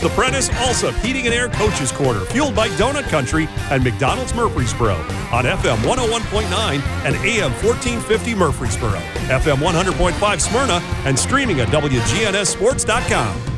[0.00, 4.94] The Prentice Allsup Heating and Air Coaches Corner, fueled by Donut Country and McDonald's Murfreesboro
[4.94, 8.98] on FM 101.9 and AM 1450 Murfreesboro,
[9.28, 13.50] FM 100.5 Smyrna, and streaming at WGNSSports.com.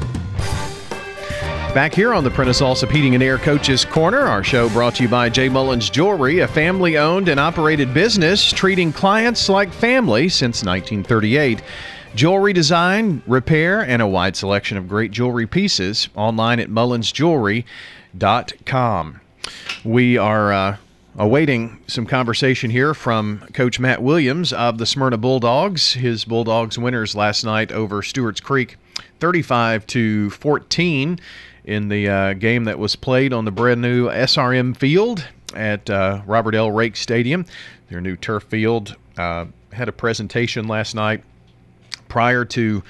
[1.74, 5.04] Back here on the Prentice Allsup Heating and Air Coaches Corner, our show brought to
[5.04, 10.28] you by Jay Mullins Jewelry, a family owned and operated business treating clients like family
[10.28, 11.62] since 1938.
[12.14, 19.20] Jewelry design, repair, and a wide selection of great jewelry pieces online at mullinsjewelry.com.
[19.82, 20.76] We are uh,
[21.16, 25.94] awaiting some conversation here from Coach Matt Williams of the Smyrna Bulldogs.
[25.94, 28.76] His Bulldogs winners last night over Stewart's Creek
[29.20, 31.18] 35 to 14
[31.64, 36.20] in the uh, game that was played on the brand new SRM field at uh,
[36.26, 36.70] Robert L.
[36.70, 37.46] Rake Stadium.
[37.88, 41.24] Their new turf field uh, had a presentation last night
[42.12, 42.82] prior to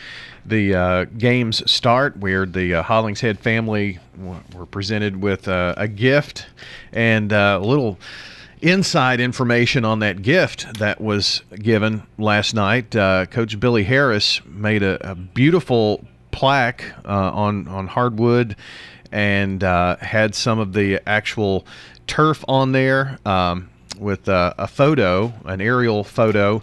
[0.45, 5.87] the uh, game's start, where the uh, Hollingshead family w- were presented with uh, a
[5.87, 6.47] gift
[6.93, 8.01] and uh, a little
[8.63, 12.97] inside information on that gift that was given last night.
[12.97, 18.57] Uh, Coach Billy Harris made a, a beautiful plaque uh, on on hardwood
[19.13, 21.65] and had some of the actual
[22.09, 26.61] turf on there um, with a photo, an aerial photo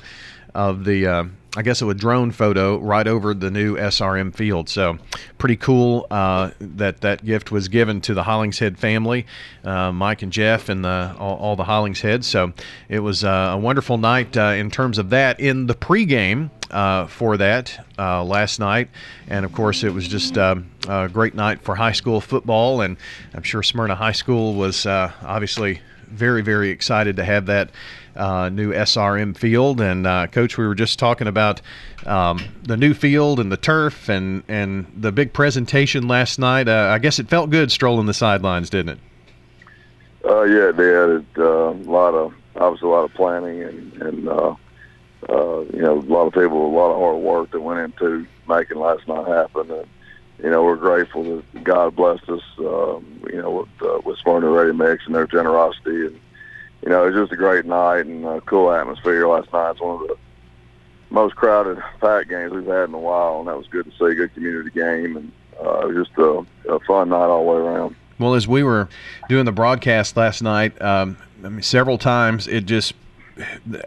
[0.53, 4.69] of the I guess it was a drone photo right over the new SRM field.
[4.69, 4.99] So
[5.39, 9.25] pretty cool uh, that that gift was given to the Hollingshead family,
[9.63, 12.27] uh, Mike and Jeff and the, all, all the Hollingsheads.
[12.27, 12.53] So
[12.87, 15.39] it was uh, a wonderful night uh, in terms of that.
[15.39, 18.89] In the pregame uh, for that uh, last night,
[19.27, 20.63] and of course it was just a
[21.11, 22.95] great night for high school football, and
[23.33, 27.71] I'm sure Smyrna High School was obviously very very excited to have that
[28.15, 29.81] uh, new SRM field.
[29.81, 31.61] And uh, coach, we were just talking about
[32.05, 36.67] um, the new field and the turf and and the big presentation last night.
[36.67, 38.99] Uh, I guess it felt good strolling the sidelines, didn't it?
[40.25, 40.89] Uh, yeah, they.
[40.89, 44.55] It, uh, a lot of obviously a lot of planning and and uh,
[45.29, 48.27] uh, you know a lot of people, a lot of hard work that went into
[48.47, 49.71] making last night happen.
[49.71, 49.87] And,
[50.43, 54.49] you know, we're grateful that God blessed us, um, you know, with, uh, with Smyrna
[54.49, 56.19] Ready Mix and their generosity and
[56.81, 59.71] you know, it was just a great night and a cool atmosphere last night.
[59.71, 60.17] It's one of the
[61.09, 64.15] most crowded pack games we've had in a while, and that was good to see.
[64.15, 67.57] Good community game, and uh, it was just a, a fun night all the way
[67.57, 67.95] around.
[68.17, 68.89] Well, as we were
[69.27, 72.93] doing the broadcast last night, um, I mean, several times it just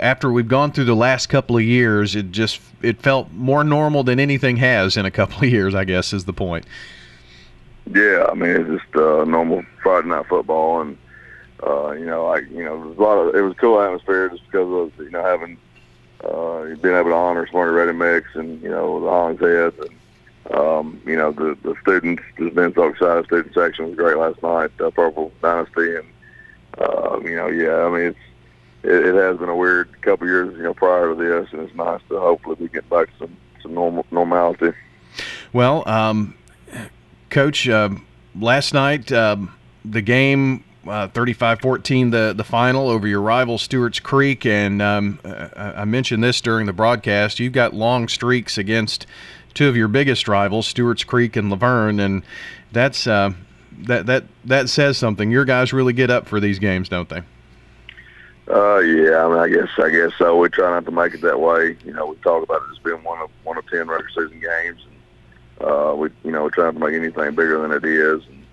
[0.01, 4.03] after we've gone through the last couple of years, it just it felt more normal
[4.03, 5.75] than anything has in a couple of years.
[5.75, 6.67] I guess is the point.
[7.93, 10.97] Yeah, I mean it's just uh, normal Friday night football, and
[11.67, 13.81] uh, you know, like you know, it was a lot of it was a cool
[13.81, 15.59] atmosphere just because of you know having
[16.25, 21.01] uh, being able to honor Smyrna Ready Mix and you know the Hollingsheads and um,
[21.07, 23.27] you know the the students just been so excited.
[23.27, 24.71] Student section was great last night.
[24.81, 26.09] Uh, Purple Dynasty and
[26.79, 28.19] uh, you know, yeah, I mean it's
[28.82, 31.75] it, it has been a weird couple years you know prior to this, and it's
[31.75, 34.72] nice to hopefully we get back to some some normal normality.
[35.53, 36.34] Well, um,
[37.31, 37.91] Coach, uh,
[38.38, 39.54] last night um,
[39.84, 45.84] the game uh, 35-14 the the final over your rival Stewart's Creek, and um, I
[45.84, 47.38] mentioned this during the broadcast.
[47.38, 49.06] You've got long streaks against
[49.54, 52.22] two of your biggest rivals, Stewart's Creek and La Vergne, and
[52.72, 53.31] that's uh,
[53.87, 55.31] that that that says something.
[55.31, 57.22] Your guys really get up for these games, don't they?
[58.53, 60.37] Uh, yeah, I mean, I guess I guess so.
[60.37, 61.75] We try not to make it that way.
[61.87, 64.41] You know, we talk about it as being one of one of ten regular season
[64.41, 64.83] games,
[65.59, 68.23] and uh, we you know we try not to make anything bigger than it is.
[68.27, 68.45] And,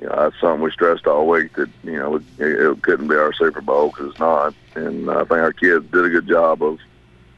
[0.00, 3.16] you know, that's something we stressed all week that you know it, it couldn't be
[3.16, 4.54] our Super Bowl because it's not.
[4.76, 6.78] And I think our kids did a good job of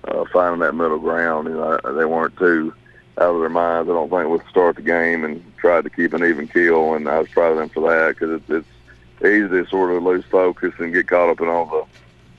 [0.06, 1.48] uh, finding that middle ground.
[1.48, 2.72] You know, they weren't too
[3.18, 3.90] out of their minds.
[3.90, 6.94] I don't think the start the game and tried to keep an even keel.
[6.94, 8.75] And I was proud of them for that because it's, it's
[9.20, 11.88] easy to sort of lose focus and get caught up in all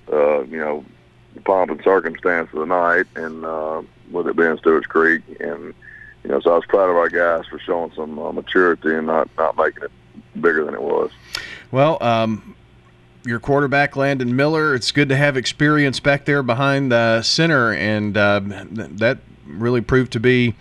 [0.08, 0.86] the uh, you know
[1.46, 5.74] pomp and circumstance of the night and uh, with it being Stewart's Creek and
[6.28, 9.08] you know, so I was proud of our guys for showing some uh, maturity and
[9.08, 9.92] not not making it
[10.42, 11.10] bigger than it was.
[11.72, 12.54] Well, um,
[13.24, 14.76] your quarterback Landon Miller.
[14.76, 20.12] It's good to have experience back there behind the center, and uh, that really proved
[20.14, 20.56] to be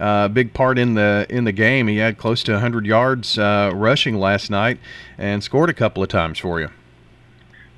[0.00, 1.88] uh, a big part in the in the game.
[1.88, 4.78] He had close to 100 yards uh, rushing last night
[5.16, 6.70] and scored a couple of times for you.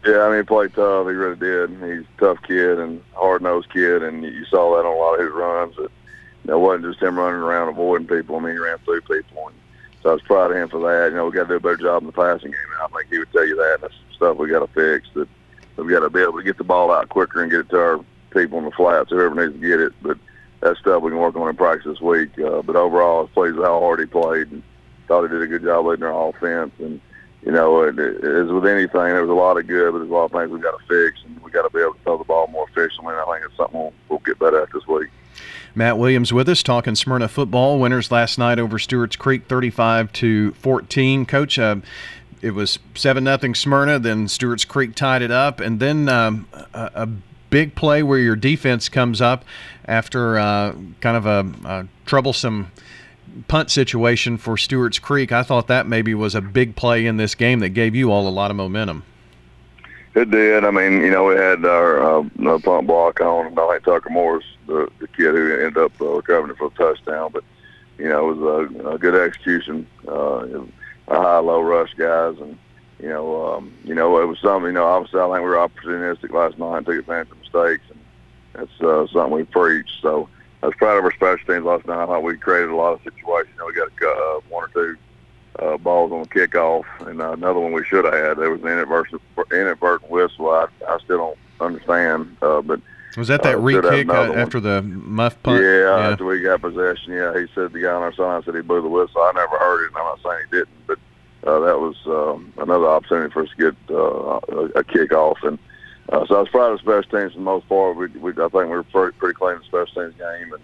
[0.07, 1.07] Yeah, I mean, he played tough.
[1.07, 1.71] He really did.
[1.71, 5.15] He's a tough kid and hard nosed kid, and you saw that on a lot
[5.15, 5.77] of his runs.
[5.77, 5.91] That
[6.45, 8.37] you know, it wasn't just him running around avoiding people.
[8.37, 9.57] I mean, he ran through people, and
[10.03, 11.11] so I was proud of him for that.
[11.11, 12.61] You know, we got to do a better job in the passing game.
[12.75, 13.75] And I think he would tell you that.
[13.75, 15.09] And that's stuff we got to fix.
[15.15, 15.29] That
[15.77, 17.79] we got to be able to get the ball out quicker and get it to
[17.79, 19.93] our people in the flats, whoever needs to get it.
[20.03, 20.19] But
[20.61, 22.39] that's stuff we can work on in practice this week.
[22.39, 24.63] Uh, but overall, I was pleased with how hard he played and
[25.09, 26.73] thought he did a good job leading our offense.
[26.79, 27.01] And
[27.43, 30.11] you know, it, it, as with anything, there was a lot of good, but there's
[30.11, 32.01] a lot of things we've got to fix, and we got to be able to
[32.01, 33.15] throw the ball more efficiently.
[33.15, 35.09] And I think it's something we'll, we'll get better at this week.
[35.75, 37.79] Matt Williams with us talking Smyrna football.
[37.79, 41.27] Winners last night over Stewart's Creek, 35 to 14.
[41.27, 41.77] Coach, uh,
[42.43, 43.99] it was seven nothing Smyrna.
[43.99, 47.09] Then Stewart's Creek tied it up, and then um, a, a,
[47.51, 49.45] big play where your defense comes up
[49.85, 52.71] after uh, kind of a, a troublesome
[53.49, 55.33] punt situation for Stewart's Creek.
[55.33, 58.27] I thought that maybe was a big play in this game that gave you all
[58.27, 59.05] a lot of momentum.
[60.15, 60.65] It did.
[60.65, 63.57] I mean, you know, we had our uh, punt block on.
[63.57, 67.31] I think Tucker Morris, the, the kid who ended up uh, recovering for a touchdown.
[67.33, 67.45] But,
[67.97, 70.47] you know, it was a, a good execution, uh,
[71.07, 72.37] a high-low rush guys.
[72.41, 72.59] And,
[73.03, 75.57] you know, um, you know, it was something, you know, obviously I think we were
[75.57, 77.85] opportunistic last night and took advantage of mistakes.
[77.91, 78.01] And
[78.53, 79.89] that's uh, something we preach.
[80.03, 80.29] So,
[80.63, 82.03] I was proud of our special teams last night.
[82.03, 83.55] I thought we created a lot of situations.
[83.55, 84.97] You know, we got uh, one or two
[85.59, 88.39] uh, balls on the kickoff, and uh, another one we should have had.
[88.39, 90.51] There was an inadvertent, inadvertent whistle.
[90.51, 92.81] I, I still don't understand, uh, but
[93.17, 95.63] was that that uh, re-kick uh, after the muff punt?
[95.63, 97.13] Yeah, yeah, after we got possession.
[97.13, 99.21] Yeah, he said the guy on our side said he blew the whistle.
[99.21, 100.99] I never heard it, and I'm not saying he didn't, but
[101.47, 105.43] uh, that was um, another opportunity for us to get uh, a, a kickoff.
[105.43, 105.59] And
[106.11, 107.97] uh, so I was proud of the special teams for the most part.
[107.97, 110.63] We, we, I think we were pretty, pretty clean in the special teams game and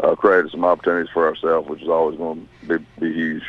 [0.00, 3.42] uh, created some opportunities for ourselves, which is always going to be, be huge.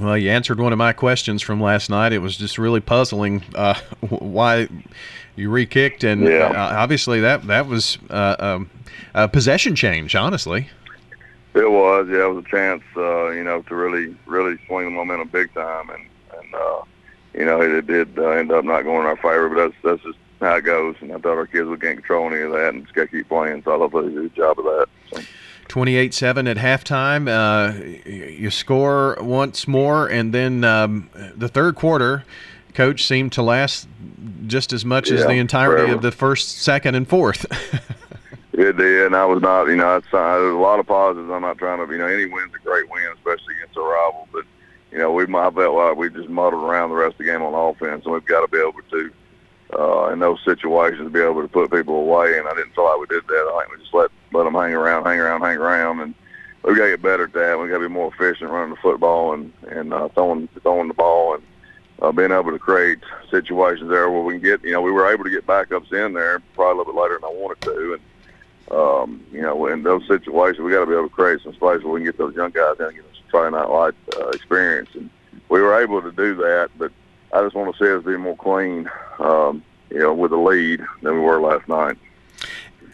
[0.00, 2.12] Well, you answered one of my questions from last night.
[2.12, 3.74] It was just really puzzling uh,
[4.08, 4.68] why
[5.36, 6.46] you re-kicked, and yeah.
[6.46, 8.70] uh, obviously that that was uh, um,
[9.14, 10.16] a possession change.
[10.16, 10.68] Honestly,
[11.54, 12.08] it was.
[12.10, 15.54] Yeah, it was a chance, uh, you know, to really really swing the momentum big
[15.54, 16.08] time, and
[16.44, 16.82] and uh,
[17.34, 19.74] you know it, it did uh, end up not going in our favor, but that's
[19.82, 20.96] that's just how it goes.
[21.00, 23.08] And I thought our kids would gain control any of that and just got to
[23.08, 23.62] keep playing.
[23.64, 24.86] So I thought they did a good job of that.
[25.12, 25.22] So.
[25.68, 27.26] 28-7 at halftime.
[27.26, 32.24] Uh, you score once more, and then um, the third quarter,
[32.74, 33.88] coach seemed to last
[34.46, 35.96] just as much yeah, as the entirety forever.
[35.96, 37.46] of the first, second, and fourth.
[38.52, 41.30] it did, and I was not, you know, uh, there's a lot of positives.
[41.30, 44.28] I'm not trying to, you know, any win's a great win, especially against a rival.
[44.32, 44.44] But
[44.94, 47.42] you know, we might felt like we just muddled around the rest of the game
[47.42, 49.12] on offense, and we've got to be able to
[49.76, 52.38] uh, in those situations be able to put people away.
[52.38, 53.34] And I didn't feel like we did that.
[53.34, 56.14] I think we just let let them hang around, hang around, hang around, and
[56.62, 57.58] we got to get better at that.
[57.58, 60.94] We got to be more efficient running the football and and uh, throwing throwing the
[60.94, 61.42] ball and
[62.00, 63.00] uh, being able to create
[63.32, 64.62] situations there where we can get.
[64.62, 67.18] You know, we were able to get backups in there probably a little bit later
[67.20, 68.02] than I wanted to, and.
[68.70, 71.82] Um, you know, in those situations, we got to be able to create some space
[71.82, 74.28] where we can get those young guys in and get some trying out light uh,
[74.28, 74.90] experience.
[74.94, 75.10] And
[75.48, 76.92] we were able to do that, but
[77.32, 78.88] I just want to see us be more clean,
[79.18, 81.96] um, you know, with the lead than we were last night.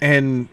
[0.01, 0.49] And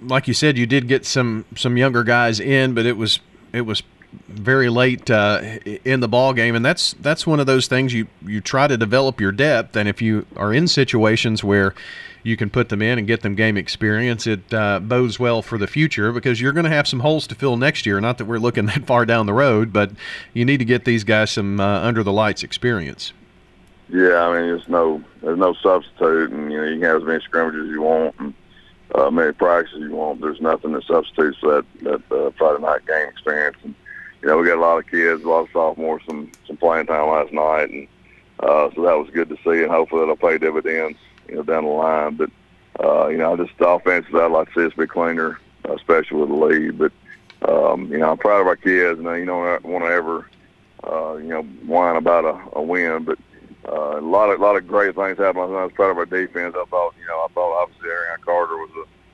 [0.00, 3.20] like you said, you did get some some younger guys in, but it was
[3.52, 3.82] it was
[4.28, 5.40] very late uh,
[5.84, 8.76] in the ball game, and that's that's one of those things you you try to
[8.76, 11.74] develop your depth, and if you are in situations where
[12.22, 15.56] you can put them in and get them game experience, it uh, bodes well for
[15.56, 18.00] the future because you're going to have some holes to fill next year.
[18.00, 19.92] Not that we're looking that far down the road, but
[20.34, 23.12] you need to get these guys some uh, under the lights experience.
[23.90, 27.04] Yeah, I mean, there's no there's no substitute, and you know you can have as
[27.04, 28.34] many scrimmages as you want and
[28.94, 30.20] uh, many practices you want.
[30.20, 33.56] There's nothing that substitutes that that uh, Friday night game experience.
[33.62, 33.74] And
[34.22, 36.86] you know, we got a lot of kids, a lot of sophomores, some some playing
[36.86, 37.88] time last night, and
[38.40, 40.98] uh, so that was good to see, and hopefully that'll pay dividends,
[41.28, 42.16] you know, down the line.
[42.16, 42.30] But
[42.82, 45.74] uh, you know, I just the offensive, I'd like to see us be cleaner, uh,
[45.74, 46.78] especially with the lead.
[46.78, 46.92] But
[47.48, 49.90] um, you know, I'm proud of our kids, and you know, I don't want to
[49.90, 50.30] ever,
[50.84, 53.18] uh, you know, whine about a, a win, but
[53.68, 55.44] uh, a lot of a lot of great things happened.
[55.54, 56.54] I was proud of our defense.
[56.56, 58.70] I thought, you know, I thought obviously Arion Carter was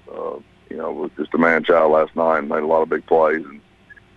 [0.09, 2.83] a, uh, you know, was just a man child last night and made a lot
[2.83, 3.54] of big plays and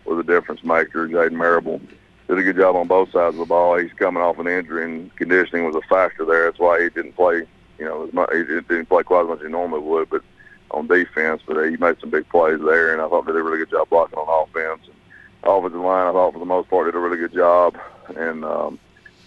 [0.08, 1.08] was a difference maker.
[1.08, 1.82] Jaden Marable
[2.28, 3.78] did a good job on both sides of the ball.
[3.78, 6.46] He's coming off an injury and conditioning was a factor there.
[6.46, 7.46] That's why he didn't play,
[7.80, 10.24] you know, as much, he didn't play quite as much as he normally would, but
[10.72, 11.42] on defense.
[11.46, 13.72] But he made some big plays there, and I thought they did a really good
[13.72, 14.82] job blocking on offense.
[14.88, 14.96] And
[15.44, 17.78] offensive line, I thought for the most part did a really good job.
[18.16, 18.80] And um,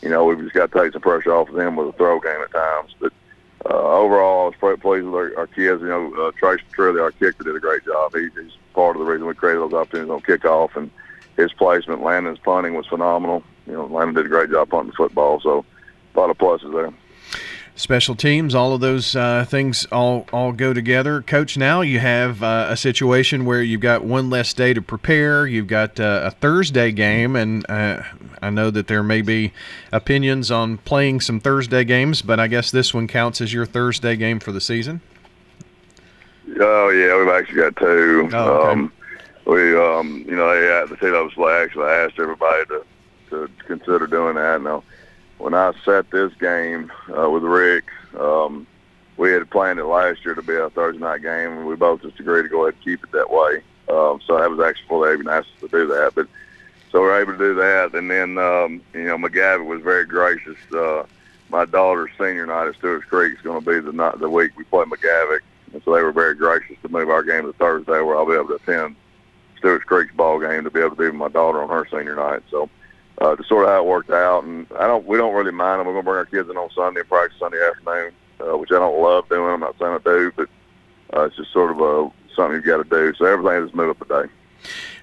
[0.02, 2.20] you know, we've just got to take some pressure off of them with a throw
[2.20, 2.94] game at times.
[3.00, 3.12] But
[3.68, 5.82] uh, overall, I was pleased with our, our kids.
[5.82, 8.14] You know, uh, Trace Petrilli, our kicker, did a great job.
[8.14, 10.90] He, he's part of the reason we created those opportunities on kickoff, and
[11.36, 13.42] his placement, Landon's punting was phenomenal.
[13.66, 15.64] You know, Landon did a great job punting the football, so
[16.14, 16.92] a lot of pluses there
[17.74, 21.22] special teams, all of those uh, things all all go together.
[21.22, 25.46] Coach, now you have uh, a situation where you've got one less day to prepare.
[25.46, 28.02] You've got uh, a Thursday game, and uh,
[28.42, 29.52] I know that there may be
[29.92, 34.16] opinions on playing some Thursday games, but I guess this one counts as your Thursday
[34.16, 35.00] game for the season.
[36.60, 38.28] Oh yeah, we've actually got two.
[38.32, 38.70] Oh, okay.
[38.70, 38.92] um,
[39.46, 42.84] we, um, you know, the team was actually asked everybody to
[43.30, 44.60] to consider doing that.
[44.60, 44.82] Now,
[45.40, 47.84] when I set this game uh, with Rick,
[48.18, 48.66] um,
[49.16, 52.02] we had planned it last year to be a Thursday night game, and we both
[52.02, 53.62] just agreed to go ahead and keep it that way.
[53.88, 56.12] Um, so that was actually they even asked to do that.
[56.14, 56.28] But
[56.92, 60.04] so we are able to do that, and then um, you know McGavock was very
[60.04, 60.58] gracious.
[60.72, 61.04] Uh,
[61.48, 64.52] my daughter's senior night at Stewart's Creek is going to be the night, the week
[64.56, 65.40] we play McGavock,
[65.72, 68.34] and so they were very gracious to move our game to Thursday, where I'll be
[68.34, 68.94] able to attend
[69.58, 72.16] Stewart's Creek's ball game to be able to be with my daughter on her senior
[72.16, 72.42] night.
[72.50, 72.68] So
[73.20, 75.80] uh, to sort of how it worked out, and I don't, we don't really mind
[75.80, 75.86] them.
[75.86, 78.70] We're going to bring our kids in on Sunday and practice Sunday afternoon, uh, which
[78.70, 79.52] I don't love doing.
[79.52, 80.48] I'm not saying I do, but
[81.14, 83.12] uh, it's just sort of a something you've got to do.
[83.18, 84.32] So everything has moved up a day.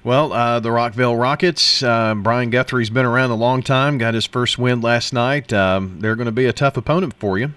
[0.04, 4.26] Well, uh, the Rockvale Rockets, uh, Brian Guthrie's been around a long time, got his
[4.26, 5.52] first win last night.
[5.52, 7.54] Um, they're going to be a tough opponent for you.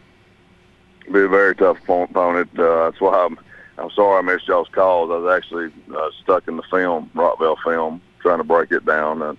[1.13, 2.51] Be a very tough opponent.
[2.59, 3.39] Uh, that's why I'm,
[3.79, 5.11] I'm sorry I missed y'all's calls.
[5.11, 9.37] I was actually uh, stuck in the film, Rockvale film, trying to break it down.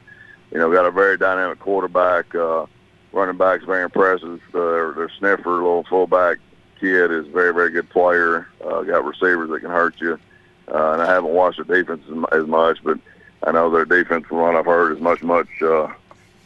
[0.51, 2.34] You know, got a very dynamic quarterback.
[2.36, 2.65] Uh,
[3.13, 4.41] running back's very impressive.
[4.53, 6.38] Uh, their, their sniffer, little fullback
[6.79, 8.48] kid, is a very, very good player.
[8.63, 10.20] Uh, got receivers that can hurt you.
[10.67, 13.00] Uh, and I haven't watched their defense as, as much, but
[13.43, 15.88] I know their defense what I've heard is much, much uh,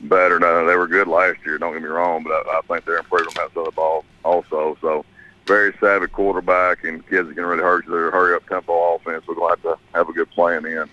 [0.01, 0.39] better.
[0.39, 2.97] Now, they were good last year, don't get me wrong, but I, I think they're
[2.97, 4.77] improving that side the ball also.
[4.81, 5.05] So
[5.45, 7.91] very savvy quarterback and kids that can really hurt you.
[7.91, 9.25] They're hurry up tempo offense.
[9.27, 10.89] We're going to have to have a good plan in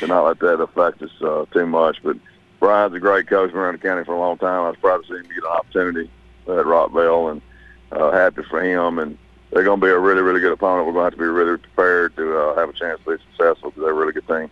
[0.00, 1.98] to not let that affect us uh, too much.
[2.02, 2.16] But
[2.64, 3.50] Brian's a great coach.
[3.50, 4.62] Been around the county for a long time.
[4.62, 6.10] I was proud to see him get an opportunity
[6.46, 7.42] at Rockvale and
[7.92, 8.98] uh, happy for him.
[8.98, 9.18] And
[9.50, 10.86] they're going to be a really, really good opponent.
[10.86, 13.22] We're going to have to be really prepared to uh, have a chance to be
[13.32, 14.50] successful because they're a really good team.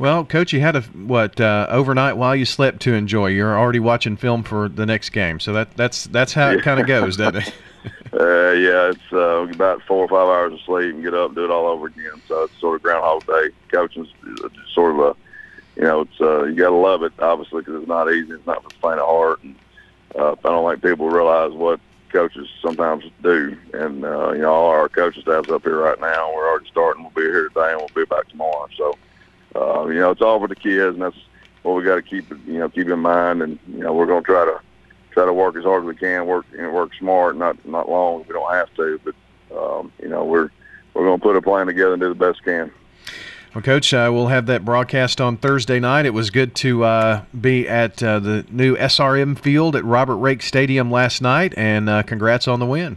[0.00, 3.28] Well, coach, you had a what uh, overnight while you slept to enjoy.
[3.28, 6.80] You're already watching film for the next game, so that that's that's how it kind
[6.80, 7.54] of goes, doesn't it?
[8.12, 11.36] uh, yeah, it's uh, about four or five hours of sleep and get up and
[11.36, 12.22] do it all over again.
[12.26, 13.50] So it's sort of Groundhog Day.
[13.72, 14.08] Coaching's
[14.72, 15.16] sort of a,
[15.76, 18.32] you know, it's uh, you got to love it obviously because it's not easy.
[18.32, 19.56] It's not for the faint of heart, and
[20.18, 23.56] uh, I don't think people realize what coaches sometimes do.
[23.72, 26.32] And uh, you know, all our coaching staff's up here right now.
[26.34, 27.02] We're already starting.
[27.02, 28.68] We'll be here today, and we'll be back tomorrow.
[28.76, 28.98] So,
[29.56, 31.16] uh, you know, it's all for the kids, and that's
[31.62, 33.42] what we got to keep you know keep in mind.
[33.42, 34.60] And you know, we're going to try to
[35.10, 38.20] try to work as hard as we can, work know, work smart, not not long
[38.20, 39.00] if we don't have to.
[39.04, 39.14] But
[39.56, 40.50] um, you know, we're
[40.94, 42.72] we're going to put a plan together and do the best we can.
[43.54, 46.06] Well, Coach, uh, we'll have that broadcast on Thursday night.
[46.06, 50.40] It was good to uh, be at uh, the new SRM field at Robert Rake
[50.40, 52.96] Stadium last night, and uh, congrats on the win.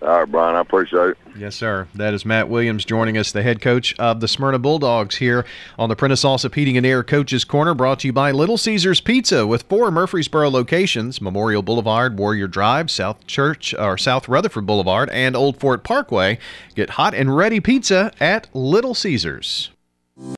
[0.00, 1.18] All right, Brian, I appreciate it.
[1.36, 1.88] Yes, sir.
[1.94, 5.44] That is Matt Williams joining us, the head coach of the Smyrna Bulldogs here
[5.76, 9.00] on the Prentice Allsup Heating and Air Coaches Corner, brought to you by Little Caesars
[9.00, 15.10] Pizza with four Murfreesboro locations: Memorial Boulevard, Warrior Drive, South Church or South Rutherford Boulevard,
[15.10, 16.38] and Old Fort Parkway.
[16.76, 19.70] Get hot and ready pizza at Little Caesars.